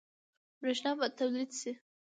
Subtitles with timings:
[0.61, 1.71] برښنا به تولید شي؟